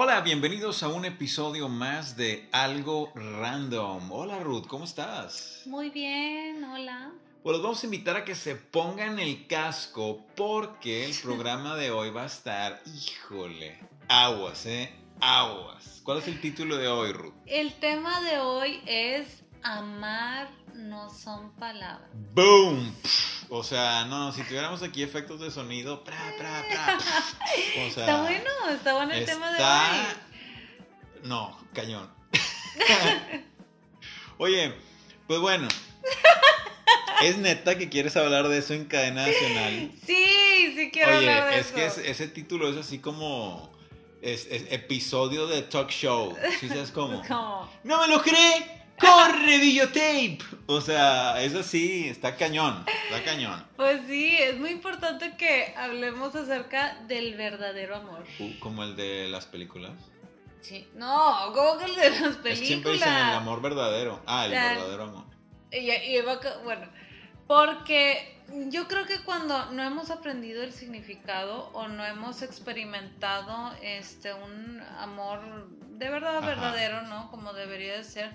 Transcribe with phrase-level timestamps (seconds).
[0.00, 4.12] Hola, bienvenidos a un episodio más de Algo Random.
[4.12, 5.62] Hola Ruth, ¿cómo estás?
[5.66, 7.10] Muy bien, hola.
[7.42, 11.90] Pues los vamos a invitar a que se pongan el casco porque el programa de
[11.90, 14.94] hoy va a estar, híjole, aguas, ¿eh?
[15.20, 16.00] Aguas.
[16.04, 17.34] ¿Cuál es el título de hoy, Ruth?
[17.46, 22.08] El tema de hoy es amar no son palabras.
[22.34, 22.94] ¡Boom!
[23.50, 27.00] O sea, no, si tuviéramos aquí efectos de sonido, pra, pra, pra, o
[27.90, 30.06] sea, está bueno, está bueno el tema de hoy.
[31.24, 32.08] No, cañón.
[34.38, 34.72] Oye,
[35.26, 35.68] pues bueno.
[37.22, 39.90] ¿Es neta que quieres hablar de eso en cadena nacional?
[40.06, 43.72] Sí, sí quiero hablar de es que ese título es así como
[44.22, 46.36] es, episodio de talk show.
[46.60, 47.20] ¿Sí sabes cómo?
[47.28, 47.68] ¿Cómo?
[47.82, 48.77] ¡No me lo cree!
[48.98, 50.38] ¡Corre, videotape!
[50.66, 53.64] O sea, eso sí, está cañón, está cañón.
[53.76, 58.24] Pues sí, es muy importante que hablemos acerca del verdadero amor.
[58.38, 59.92] Uh, ¿Como el de las películas?
[60.60, 62.60] Sí, no, como que el de las películas.
[62.60, 64.20] Es siempre dicen el amor verdadero.
[64.26, 65.24] Ah, el verdadero amor.
[65.70, 66.20] Y, y,
[66.64, 66.86] bueno,
[67.46, 68.38] porque
[68.68, 74.82] yo creo que cuando no hemos aprendido el significado o no hemos experimentado este un
[74.98, 77.30] amor de verdad verdadero, ¿no?
[77.30, 78.34] Como debería de ser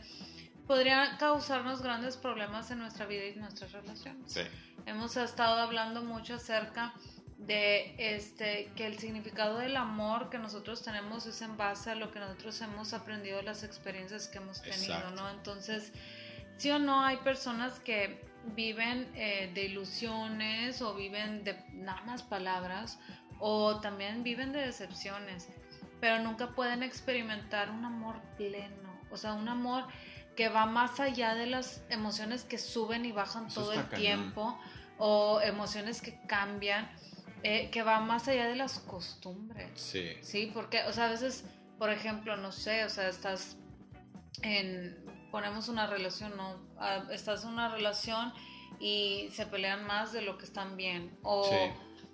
[0.73, 4.33] podría causarnos grandes problemas en nuestra vida y nuestras relaciones.
[4.33, 4.41] Sí.
[4.87, 6.95] Hemos estado hablando mucho acerca
[7.37, 12.11] de este que el significado del amor que nosotros tenemos es en base a lo
[12.11, 15.29] que nosotros hemos aprendido de las experiencias que hemos tenido, ¿no?
[15.29, 15.93] Entonces,
[16.57, 22.23] sí o no hay personas que viven eh, de ilusiones o viven de nada más
[22.23, 22.97] palabras
[23.37, 25.49] o también viven de decepciones,
[26.01, 29.85] pero nunca pueden experimentar un amor pleno, o sea, un amor
[30.35, 34.57] que va más allá de las emociones que suben y bajan todo el tiempo
[34.97, 36.89] o emociones que cambian,
[37.43, 39.69] eh, que va más allá de las costumbres.
[39.75, 40.11] Sí.
[40.21, 41.45] Sí, porque, o sea, a veces,
[41.77, 43.57] por ejemplo, no sé, o sea, estás
[44.41, 46.57] en, ponemos una relación, ¿no?
[46.77, 48.33] Ah, estás en una relación
[48.79, 51.49] y se pelean más de lo que están bien o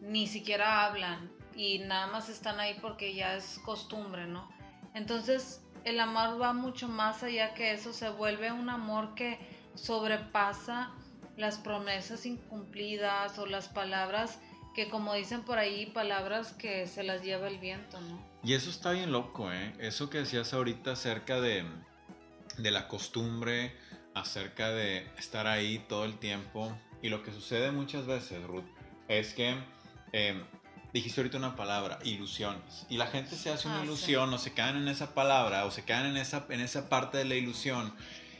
[0.01, 4.49] ni siquiera hablan y nada más están ahí porque ya es costumbre, ¿no?
[4.93, 9.39] Entonces, el amor va mucho más allá que eso, se vuelve un amor que
[9.75, 10.91] sobrepasa
[11.37, 14.39] las promesas incumplidas o las palabras
[14.75, 18.23] que como dicen por ahí, palabras que se las lleva el viento, ¿no?
[18.43, 19.73] Y eso está bien loco, ¿eh?
[19.79, 21.65] Eso que decías ahorita acerca de,
[22.57, 23.75] de la costumbre,
[24.13, 26.71] acerca de estar ahí todo el tiempo.
[27.01, 28.63] Y lo que sucede muchas veces, Ruth,
[29.07, 29.55] es que
[30.13, 30.41] eh,
[30.93, 32.85] dijiste ahorita una palabra, ilusiones.
[32.89, 35.71] Y la gente se hace una ah, ilusión o se quedan en esa palabra o
[35.71, 37.93] se quedan en esa, en esa parte de la ilusión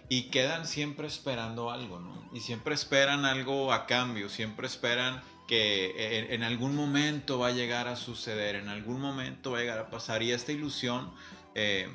[0.09, 2.29] y quedan siempre esperando algo, ¿no?
[2.33, 7.87] Y siempre esperan algo a cambio, siempre esperan que en, algún momento va a llegar
[7.87, 10.21] a suceder, en algún momento va a llegar a pasar.
[10.21, 11.11] Y esta ilusión,
[11.55, 11.89] eh,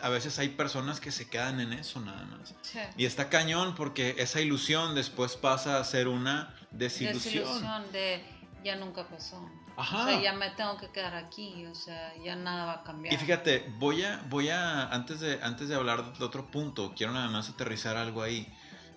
[0.00, 2.54] a veces hay personas que se quedan en eso nada más.
[2.96, 7.44] Y está cañón porque esa ilusión después pasa a ser una desilusión.
[7.44, 8.22] Desilusión de
[8.64, 9.44] ya nunca pasó.
[9.76, 13.12] O sea, ya me tengo que quedar aquí, o sea, ya nada va a cambiar.
[13.12, 17.12] Y fíjate, voy a, voy a, antes de, antes de hablar de otro punto, quiero
[17.12, 18.52] nada más aterrizar algo ahí.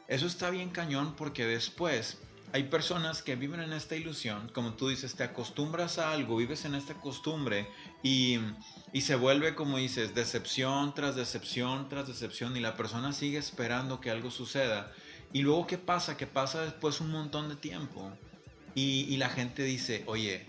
[0.08, 2.20] Eso está bien cañón porque después
[2.54, 6.64] hay personas que viven en esta ilusión, como tú dices, te acostumbras a algo, vives
[6.66, 7.68] en esta costumbre
[8.04, 8.40] y,
[8.94, 14.00] y se vuelve, como dices, decepción tras decepción tras decepción y la persona sigue esperando
[14.00, 14.92] que algo suceda.
[15.34, 16.16] Y luego, ¿qué pasa?
[16.16, 18.12] Que pasa después un montón de tiempo.
[18.76, 20.46] Y, y, la gente dice, oye,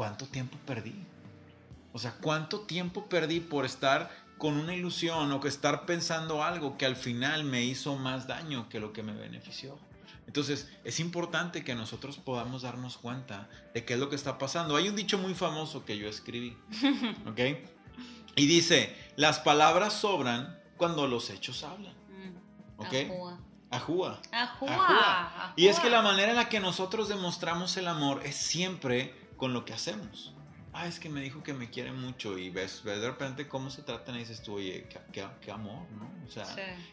[0.00, 0.94] ¿cuánto tiempo perdí?
[1.92, 6.78] O sea, ¿cuánto tiempo perdí por estar con una ilusión o que estar pensando algo
[6.78, 9.78] que al final me hizo más daño que lo que me benefició?
[10.26, 14.74] Entonces, es importante que nosotros podamos darnos cuenta de qué es lo que está pasando.
[14.74, 16.56] Hay un dicho muy famoso que yo escribí,
[17.26, 17.40] ¿ok?
[18.36, 22.94] Y dice, las palabras sobran cuando los hechos hablan, mm, ¿ok?
[23.70, 24.18] Ajúa.
[24.32, 25.52] Ajúa.
[25.56, 29.54] Y es que la manera en la que nosotros demostramos el amor es siempre con
[29.54, 30.34] lo que hacemos.
[30.74, 33.70] Ah, es que me dijo que me quiere mucho y ves, ves de repente cómo
[33.70, 36.12] se tratan y dices tú, oye, qué, amor, ¿no?
[36.28, 36.46] O sea,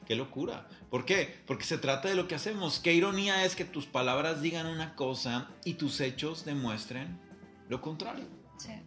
[0.05, 0.67] qué locura.
[0.89, 1.41] ¿Por qué?
[1.45, 2.79] Porque se trata de lo que hacemos.
[2.79, 7.19] Qué ironía es que tus palabras digan una cosa y tus hechos demuestren
[7.67, 8.25] lo contrario.
[8.57, 8.81] Sí.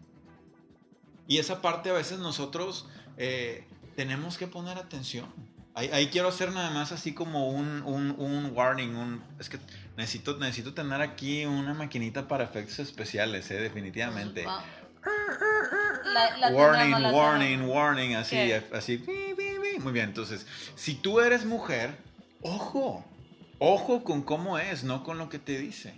[1.28, 5.28] Y esa parte a veces nosotros eh, tenemos que poner atención.
[5.74, 8.96] Ahí, quiero hacer nada más así como un, un, un, warning.
[8.96, 9.58] Un, es que
[10.00, 13.60] necesito, necesito tener aquí una maquinita para efectos especiales, ¿eh?
[13.60, 14.44] definitivamente.
[16.52, 19.04] warning, warning, warning, así, así.
[19.78, 21.96] Muy bien, entonces, si tú eres mujer,
[22.42, 23.04] ojo,
[23.58, 25.94] ojo con cómo es, no con lo que te dice.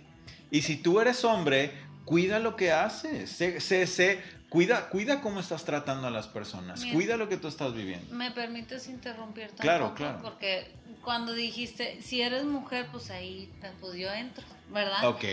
[0.51, 1.71] Y si tú eres hombre,
[2.05, 3.29] cuida lo que haces.
[3.31, 4.21] Sé, sé, sé,
[4.53, 8.13] Cuida, cuida cómo estás tratando a las personas, cuida lo que tú estás viviendo.
[8.13, 9.63] ¿Me permites interrumpir tampoco?
[9.63, 10.19] Claro, claro.
[10.21, 10.71] Porque
[11.03, 15.07] cuando dijiste, si eres mujer, pues ahí, pues yo entro, ¿verdad?
[15.07, 15.23] Ok.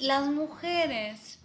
[0.00, 1.38] Las mujeres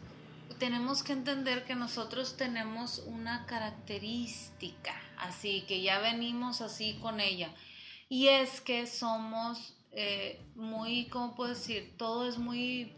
[0.60, 7.54] tenemos que entender que nosotros tenemos una característica, así que ya venimos así con ella.
[8.10, 11.94] Y es que somos eh, muy, ¿cómo puedo decir?
[11.98, 12.94] Todo es muy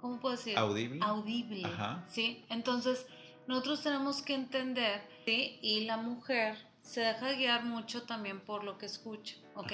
[0.00, 0.56] ¿cómo puedo decir?
[0.56, 1.00] Audible.
[1.02, 1.68] Audible,
[2.08, 2.44] ¿sí?
[2.48, 3.06] Entonces,
[3.48, 5.58] nosotros tenemos que entender, ¿sí?
[5.62, 6.56] Y la mujer
[6.86, 9.72] se deja guiar mucho también por lo que escucha, ¿ok?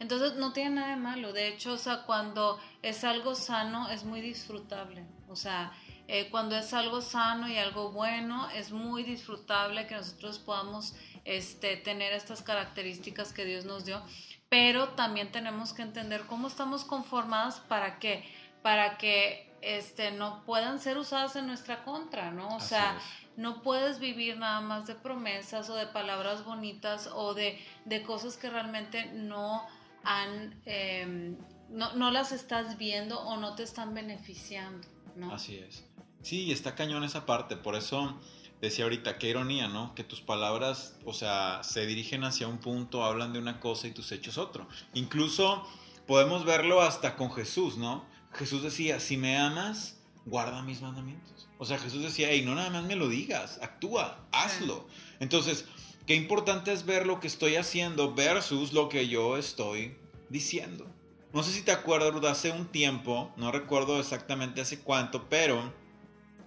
[0.00, 1.32] Entonces, no tiene nada de malo.
[1.32, 5.06] De hecho, o sea, cuando es algo sano, es muy disfrutable.
[5.28, 5.72] O sea,
[6.08, 11.76] eh, cuando es algo sano y algo bueno, es muy disfrutable que nosotros podamos este,
[11.76, 14.02] tener estas características que Dios nos dio.
[14.48, 18.24] Pero también tenemos que entender cómo estamos conformadas para qué.
[18.62, 22.56] Para que este, no puedan ser usadas en nuestra contra, ¿no?
[22.56, 22.98] O sea,
[23.38, 28.36] no puedes vivir nada más de promesas o de palabras bonitas o de, de cosas
[28.36, 29.64] que realmente no
[30.02, 31.36] han, em,
[31.70, 35.32] no, no, las estás viendo o no te están beneficiando, ¿no?
[35.32, 35.84] Así es.
[36.20, 38.18] Sí, está cañón esa parte, por eso
[38.60, 39.94] decía ahorita, qué ironía, ¿no?
[39.94, 43.92] Que tus palabras, o sea, se dirigen hacia un punto, hablan de una cosa y
[43.92, 44.66] tus hechos otro.
[44.94, 45.64] Incluso
[46.08, 48.04] podemos verlo hasta con Jesús, ¿no?
[48.32, 49.97] Jesús decía, si me amas,
[50.28, 51.48] guarda mis mandamientos.
[51.58, 54.86] O sea, Jesús decía, hey, no nada más me lo digas, actúa, hazlo.
[55.20, 55.64] Entonces,
[56.06, 59.96] qué importante es ver lo que estoy haciendo versus lo que yo estoy
[60.28, 60.86] diciendo.
[61.32, 65.72] No sé si te acuerdas, hace un tiempo, no recuerdo exactamente hace cuánto, pero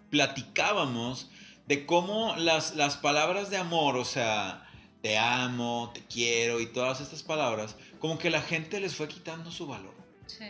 [0.10, 1.30] platicábamos
[1.68, 4.68] de cómo las, las palabras de amor, o sea,
[5.02, 9.52] te amo, te quiero y todas estas palabras, como que la gente les fue quitando
[9.52, 9.94] su valor.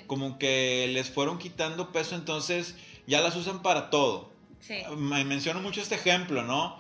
[0.08, 2.76] Como que les fueron quitando peso, entonces
[3.12, 4.32] ya las usan para todo.
[4.62, 4.82] Sí.
[4.96, 6.80] Me menciono mucho este ejemplo, ¿no?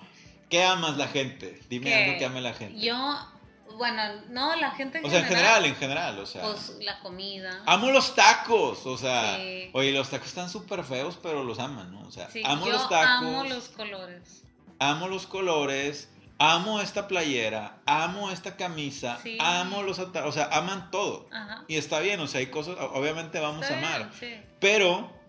[0.50, 1.60] ¿Qué amas la gente?
[1.69, 2.80] Dime algo que ame la gente.
[2.80, 2.95] Yo,
[3.78, 6.44] bueno, no, la gente en O sea, en general, en general, o sea.
[6.44, 7.63] Pues la comida.
[7.66, 9.38] Amo los tacos, o sea.
[9.74, 12.07] Oye, los tacos están súper feos, pero los aman, ¿no?
[12.07, 13.28] O sea, amo los tacos.
[13.28, 14.44] Amo los colores.
[14.80, 16.07] Amo los colores
[16.42, 21.30] amo esta playera, amo esta camisa, amo los o sea, aman todo.
[21.68, 24.10] Y está bien, o sea, hay cosas, obviamente vamos a amar.
[24.60, 25.20] Pero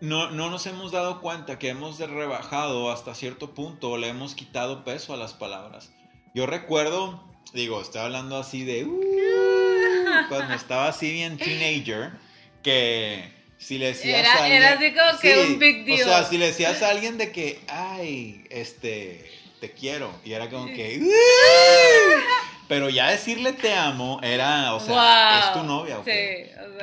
[0.00, 4.34] no, no nos hemos dado cuenta que hemos rebajado hasta cierto punto o le hemos
[4.34, 5.92] quitado peso a las palabras.
[6.34, 7.22] Yo recuerdo,
[7.52, 9.00] digo, estoy hablando así de uh,
[10.28, 12.12] cuando estaba así bien teenager,
[12.62, 16.02] que si le decías era, a alguien, era así como que un big deal.
[16.02, 20.12] O sea, si le decías a alguien de que, ay, este te quiero.
[20.24, 21.02] Y era como que...
[22.68, 25.98] Pero ya decirle te amo era, o sea, es tu novia.
[26.04, 26.10] Sí,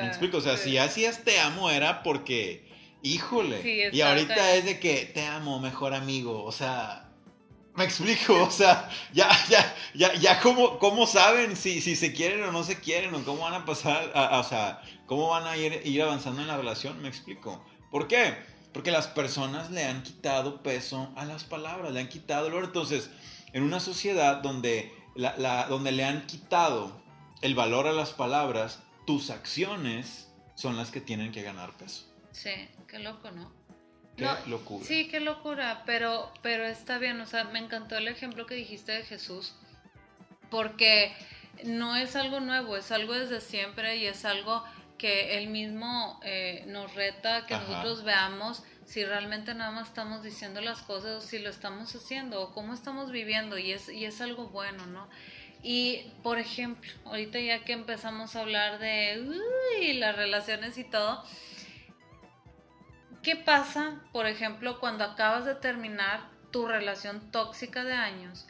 [0.00, 0.38] ¿Me explico?
[0.38, 2.66] O sea, si hacías te amo era porque,
[3.04, 3.90] híjole.
[3.92, 6.42] y ahorita es de que te amo, mejor amigo.
[6.42, 7.04] O sea,
[7.76, 12.42] me explico, o sea, ya, ya, ya, ya, ¿cómo, cómo saben si, si se quieren
[12.42, 13.14] o no se quieren?
[13.14, 16.56] O cómo van a pasar, o sea, cómo van a ir, ir avanzando en la
[16.56, 17.64] relación, me explico.
[17.90, 18.34] ¿Por qué?
[18.72, 22.64] Porque las personas le han quitado peso a las palabras, le han quitado valor.
[22.64, 23.10] Entonces,
[23.52, 27.00] en una sociedad donde, la, donde le han quitado
[27.40, 32.13] el valor a las palabras, tus acciones son las que tienen que ganar peso.
[32.34, 32.50] Sí,
[32.88, 33.52] qué loco, ¿no?
[34.16, 34.84] Qué locura.
[34.84, 38.92] Sí, qué locura, pero, pero está bien, o sea, me encantó el ejemplo que dijiste
[38.92, 39.54] de Jesús,
[40.50, 41.14] porque
[41.64, 44.64] no es algo nuevo, es algo desde siempre y es algo
[44.98, 50.60] que él mismo eh, nos reta que nosotros veamos si realmente nada más estamos diciendo
[50.60, 54.20] las cosas o si lo estamos haciendo o cómo estamos viviendo y es, y es
[54.20, 55.08] algo bueno, ¿no?
[55.62, 61.24] Y, por ejemplo, ahorita ya que empezamos a hablar de las relaciones y todo,
[63.24, 66.20] ¿qué pasa, por ejemplo, cuando acabas de terminar
[66.52, 68.46] tu relación tóxica de años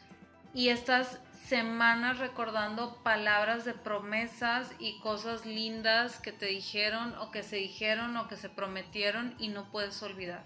[0.53, 7.41] y estás semanas recordando palabras de promesas y cosas lindas que te dijeron o que
[7.41, 10.43] se dijeron o que se prometieron y no puedes olvidar.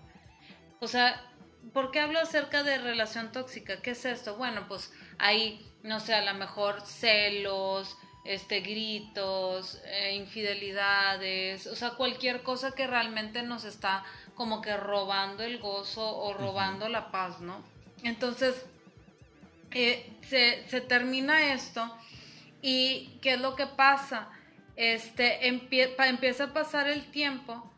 [0.80, 1.22] O sea,
[1.74, 3.82] ¿por qué hablo acerca de relación tóxica?
[3.82, 4.36] ¿Qué es esto?
[4.38, 11.92] Bueno, pues hay, no sé, a lo mejor celos, este, gritos, eh, infidelidades, o sea,
[11.92, 14.04] cualquier cosa que realmente nos está
[14.36, 17.64] como que robando el gozo o robando la paz, ¿no?
[18.04, 18.66] Entonces,
[19.72, 21.96] eh, se, se, termina esto
[22.62, 24.30] y ¿qué es lo que pasa?
[24.76, 27.70] Este, empieza a pasar el tiempo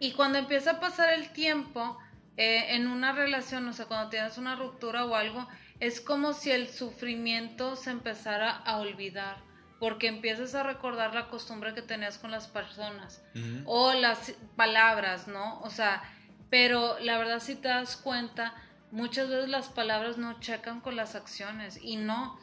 [0.00, 1.98] y cuando empieza a pasar el tiempo
[2.36, 5.46] eh, en una relación, o sea, cuando tienes una ruptura o algo,
[5.78, 9.51] es como si el sufrimiento se empezara a olvidar
[9.82, 13.20] porque empiezas a recordar la costumbre que tenías con las personas
[13.64, 15.58] o las palabras, ¿no?
[15.62, 16.04] O sea,
[16.50, 18.54] pero la verdad si te das cuenta,
[18.92, 22.38] muchas veces las palabras no checan con las acciones y no,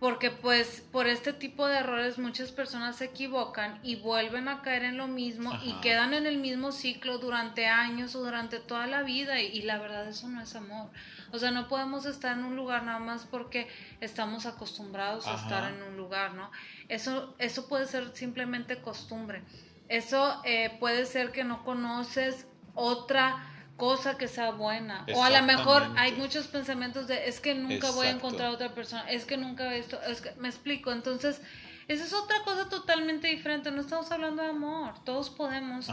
[0.00, 4.84] porque pues por este tipo de errores muchas personas se equivocan y vuelven a caer
[4.84, 9.02] en lo mismo y quedan en el mismo ciclo durante años o durante toda la
[9.02, 10.90] vida y, la verdad eso no es amor.
[11.32, 13.68] O sea, no podemos estar en un lugar nada más porque
[14.00, 16.50] estamos acostumbrados a estar en un lugar, ¿no?
[16.88, 19.42] Eso, eso puede ser simplemente costumbre.
[19.88, 23.47] Eso eh, puede ser que no conoces otra
[23.78, 25.06] cosa que sea buena.
[25.14, 28.52] O a lo mejor hay muchos pensamientos de es que nunca voy a encontrar a
[28.52, 30.92] otra persona, es que nunca esto, es que me explico.
[30.92, 31.40] Entonces,
[31.86, 33.70] esa es otra cosa totalmente diferente.
[33.70, 35.02] No estamos hablando de amor.
[35.04, 35.90] Todos podemos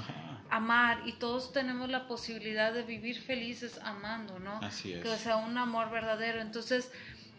[0.49, 4.59] amar y todos tenemos la posibilidad de vivir felices amando, ¿no?
[4.61, 5.03] Así es.
[5.03, 6.41] Que sea un amor verdadero.
[6.41, 6.91] Entonces,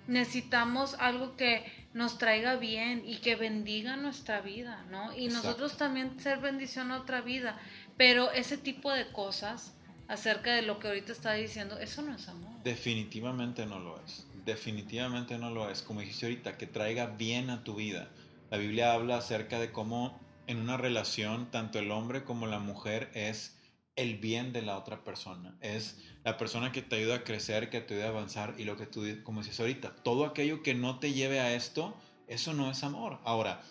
[0.06, 5.14] necesitamos algo que nos traiga bien y que bendiga nuestra vida, ¿no?
[5.14, 7.58] Y nosotros también ser bendición a otra vida.
[7.96, 9.75] Pero ese tipo de cosas
[10.08, 12.62] acerca de lo que ahorita está diciendo, eso no es amor.
[12.62, 14.26] Definitivamente no lo es.
[14.44, 15.82] Definitivamente no lo es.
[15.82, 18.08] Como dijiste ahorita, que traiga bien a tu vida.
[18.50, 23.10] La Biblia habla acerca de cómo en una relación tanto el hombre como la mujer
[23.14, 23.56] es
[23.96, 25.56] el bien de la otra persona.
[25.60, 28.76] Es la persona que te ayuda a crecer, que te ayuda a avanzar y lo
[28.76, 31.96] que tú, como dices ahorita, todo aquello que no te lleve a esto,
[32.28, 33.18] eso no es amor.
[33.24, 33.62] Ahora,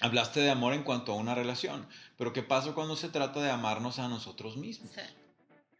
[0.00, 1.86] hablaste de amor en cuanto a una relación,
[2.16, 4.92] pero ¿qué pasa cuando se trata de amarnos a nosotros mismos?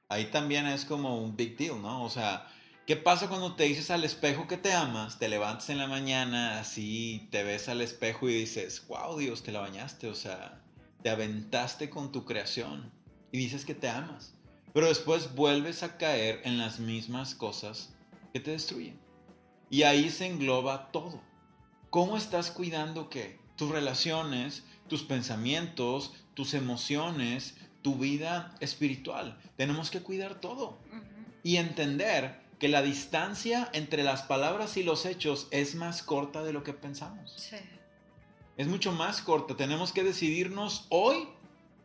[0.09, 2.03] Ahí también es como un big deal, ¿no?
[2.03, 2.47] O sea,
[2.87, 5.19] ¿qué pasa cuando te dices al espejo que te amas?
[5.19, 9.53] Te levantas en la mañana, así te ves al espejo y dices, wow, Dios, te
[9.53, 10.63] la bañaste, o sea,
[11.03, 12.91] te aventaste con tu creación
[13.33, 14.35] y dices que te amas.
[14.73, 17.95] Pero después vuelves a caer en las mismas cosas
[18.33, 18.99] que te destruyen.
[19.71, 21.21] Y ahí se engloba todo.
[21.91, 23.39] ¿Cómo estás cuidando qué?
[23.57, 27.57] Tus relaciones, tus pensamientos, tus emociones,
[27.89, 29.35] tu vida espiritual.
[29.57, 30.77] Tenemos que cuidar todo
[31.43, 36.53] y entender que la distancia entre las palabras y los hechos es más corta de
[36.53, 37.33] lo que pensamos.
[37.35, 37.57] Sí.
[38.59, 39.57] Es mucho más corta.
[39.57, 41.29] Tenemos que decidirnos hoy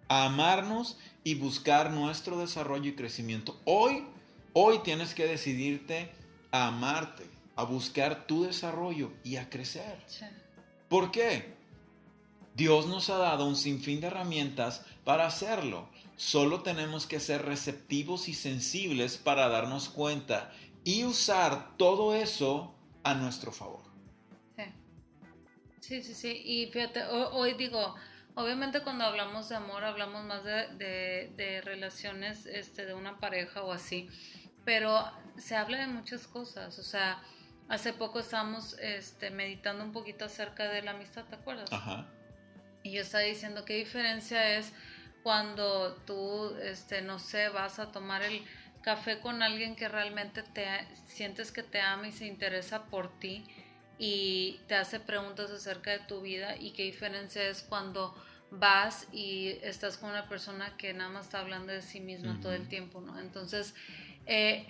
[0.10, 3.58] a amarnos y buscar nuestro desarrollo y crecimiento.
[3.64, 4.04] Hoy,
[4.52, 6.12] hoy tienes que decidirte
[6.52, 7.24] a amarte,
[7.56, 10.04] a buscar tu desarrollo y a crecer.
[10.08, 10.26] Sí.
[10.90, 11.54] ¿Por qué?
[12.56, 15.88] Dios nos ha dado un sinfín de herramientas para hacerlo.
[16.16, 20.52] Solo tenemos que ser receptivos y sensibles para darnos cuenta
[20.84, 23.94] y usar todo eso a nuestro favor.
[25.84, 26.42] Sí, sí, sí.
[26.46, 27.96] Y fíjate, hoy, digo,
[28.36, 34.08] obviamente cuando hablamos de amor hablamos más de, relaciones este, de una pareja o así,
[34.64, 35.04] pero
[35.38, 36.80] se habla de muchas cosas.
[36.80, 37.22] O sea,
[37.68, 41.72] hace poco estábamos este, meditando un poquito acerca de la amistad, ¿te acuerdas?
[41.74, 42.08] Ajá.
[42.82, 44.72] Y yo estaba diciendo qué diferencia es
[45.24, 48.44] cuando tú, este, no sé, vas a tomar el
[48.82, 50.68] café con alguien que realmente te
[51.08, 53.46] sientes que te ama y se interesa por ti
[53.98, 58.14] y te hace preguntas acerca de tu vida y qué diferencia es cuando
[58.52, 62.54] vas y estás con una persona que nada más está hablando de sí misma todo
[62.54, 63.18] el tiempo, ¿no?
[63.20, 63.74] Entonces,
[64.26, 64.68] eh,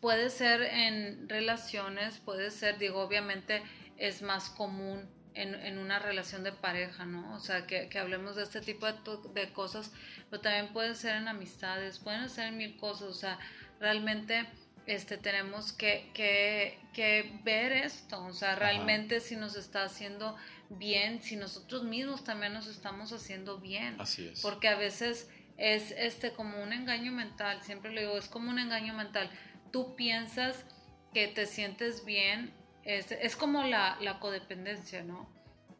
[0.00, 3.62] puede ser en relaciones, puede ser, digo, obviamente
[3.96, 7.34] es más común en, una relación de pareja, ¿no?
[7.34, 9.92] O sea, que, hablemos de este tipo de, cosas,
[10.30, 13.38] pero también pueden ser en amistades, pueden ser en mil cosas, o sea,
[13.78, 14.46] realmente
[14.86, 20.36] este, tenemos que, que, ver esto, o sea, realmente si nos está haciendo
[20.70, 24.00] bien, si nosotros mismos también nos estamos haciendo bien.
[24.00, 24.40] Así es.
[24.40, 25.28] Porque a veces
[25.58, 29.30] es este como un engaño mental, siempre le digo, es como un engaño mental.
[29.70, 30.64] Tú piensas
[31.12, 32.52] que te sientes bien
[32.86, 35.28] es, como la, codependencia, ¿no?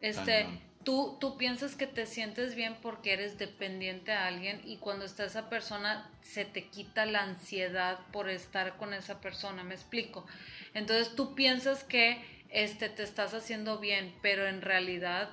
[0.01, 0.47] Este,
[0.85, 5.25] tú, tú piensas que te sientes bien porque eres dependiente a alguien y cuando está
[5.25, 10.27] esa persona se te quita la ansiedad por estar con esa persona, me explico.
[10.75, 15.31] Entonces tú piensas que este, te estás haciendo bien, pero en realidad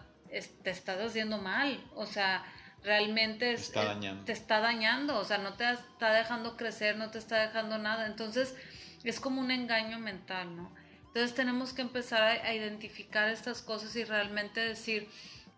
[0.63, 2.44] te estás haciendo mal, o sea,
[2.84, 4.25] realmente te está, dañando.
[4.25, 8.08] te está dañando, o sea, no te está dejando crecer, no te está dejando nada,
[8.08, 8.56] entonces
[9.03, 10.74] es como un engaño mental, ¿no?
[11.13, 15.08] Entonces tenemos que empezar a, identificar estas cosas y realmente decir,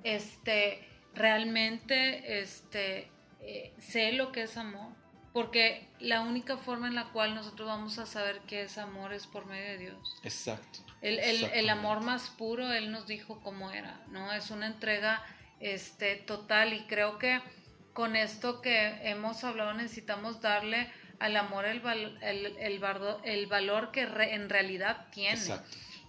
[0.03, 3.09] este, realmente, este,
[3.39, 4.91] eh, sé lo que es amor.
[5.31, 9.27] Porque la única forma en la cual nosotros vamos a saber qué es amor es
[9.27, 10.17] por medio de Dios.
[10.23, 10.79] Exacto.
[11.01, 14.33] El, el, el amor más puro, Él nos dijo cómo era, ¿no?
[14.33, 15.23] Es una entrega
[15.61, 17.41] este, total y creo que
[17.93, 21.81] con esto que hemos hablado necesitamos darle al amor el,
[22.21, 25.41] el, el, valor que en realidad tiene.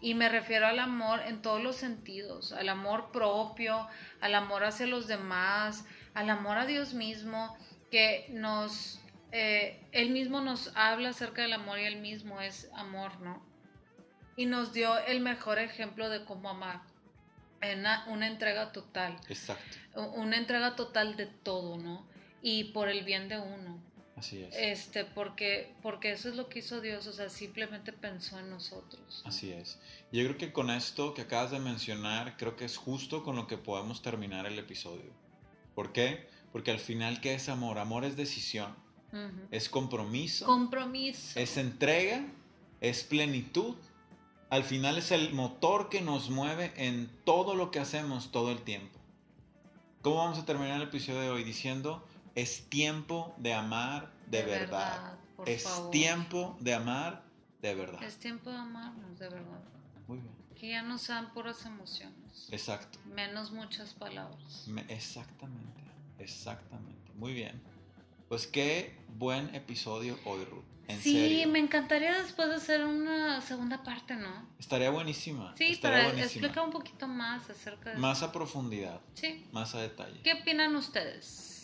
[0.01, 3.89] Y me refiero al amor en todos los sentidos, al amor propio,
[4.21, 5.85] al amor hacia los demás,
[6.15, 7.57] al amor a Dios mismo,
[7.91, 9.01] que nos,
[9.33, 13.43] eh, Él mismo nos habla acerca del amor y Él mismo es amor, ¿no?
[14.37, 16.83] Y nos dio el mejor ejemplo de cómo amar.
[17.63, 19.19] Una, una entrega total.
[19.29, 19.79] Exacto.
[20.15, 22.07] Una entrega total de todo, ¿no?
[22.43, 23.83] Y por el bien de uno.
[24.17, 24.55] Así es.
[24.57, 29.23] Este, porque, porque eso es lo que hizo Dios, o sea, simplemente pensó en nosotros.
[29.27, 29.79] Así es.
[30.11, 33.47] Yo creo que con esto que acabas de mencionar, creo que es justo con lo
[33.47, 35.13] que podemos terminar el episodio.
[35.75, 36.27] ¿Por qué?
[36.51, 37.79] Porque al final, ¿qué es amor?
[37.79, 38.75] Amor es decisión,
[39.51, 40.47] es compromiso.
[40.47, 41.39] Compromiso.
[41.39, 42.27] Es entrega,
[42.81, 43.75] es plenitud.
[44.49, 48.63] Al final es el motor que nos mueve en todo lo que hacemos todo el
[48.63, 48.99] tiempo.
[50.01, 51.45] ¿Cómo vamos a terminar el episodio de hoy?
[51.45, 55.19] Diciendo, es tiempo de amar de, verdad.
[55.47, 57.23] es tiempo de amar
[57.63, 58.03] de verdad.
[58.03, 59.65] Es tiempo de amarnos de verdad.
[60.07, 60.35] Muy bien.
[60.55, 62.49] Que ya no sean puras emociones.
[62.51, 62.99] Exacto.
[63.07, 64.69] Menos muchas palabras.
[64.89, 65.83] exactamente,
[66.19, 67.11] exactamente.
[67.15, 67.61] Muy bien.
[68.29, 70.65] Pues qué buen episodio hoy, Ruth.
[70.89, 74.47] En sí, me encantaría después de hacer una segunda parte, ¿no?
[74.59, 75.53] Estaría buenísima.
[75.57, 77.97] Sí, Estaría para explicar un poquito más acerca de...
[77.97, 79.01] Más a profundidad.
[79.15, 79.47] Sí.
[79.53, 80.21] Más a detalle.
[80.23, 81.56] ¿Qué opinan ustedes?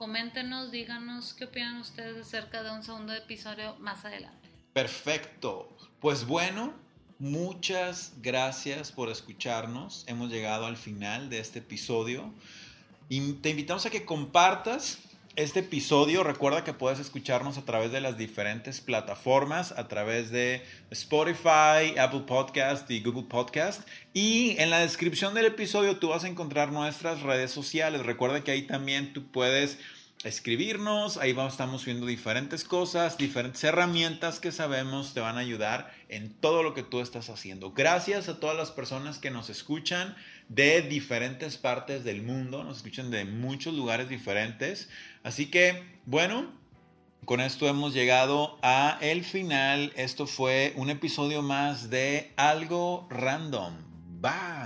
[0.00, 4.48] Coméntenos, díganos qué opinan ustedes acerca de un segundo episodio más adelante.
[4.72, 5.68] Perfecto.
[6.00, 6.72] Pues bueno,
[7.18, 10.04] muchas gracias por escucharnos.
[10.06, 12.32] Hemos llegado al final de este episodio.
[13.10, 15.00] Y te invitamos a que compartas
[15.36, 16.22] este episodio.
[16.24, 22.24] Recuerda que puedes escucharnos a través de las diferentes plataformas, a través de Spotify, Apple
[22.26, 23.86] Podcast y Google Podcast.
[24.12, 28.04] Y en la descripción del episodio tú vas a encontrar nuestras redes sociales.
[28.04, 29.78] Recuerda que ahí también tú puedes
[30.24, 35.92] escribirnos, ahí vamos, estamos viendo diferentes cosas, diferentes herramientas que sabemos te van a ayudar
[36.08, 37.72] en todo lo que tú estás haciendo.
[37.72, 40.14] Gracias a todas las personas que nos escuchan
[40.48, 44.90] de diferentes partes del mundo, nos escuchan de muchos lugares diferentes.
[45.22, 46.52] Así que, bueno,
[47.24, 49.92] con esto hemos llegado a el final.
[49.96, 53.74] Esto fue un episodio más de Algo Random.
[54.20, 54.59] Bye.